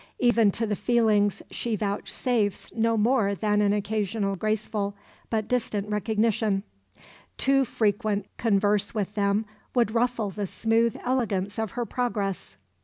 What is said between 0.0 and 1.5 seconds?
Even to the feelings